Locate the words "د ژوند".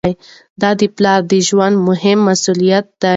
1.31-1.75